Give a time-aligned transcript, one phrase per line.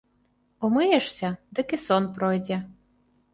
[0.67, 1.29] Умыешся,
[1.59, 2.59] дык і сон пройдзе.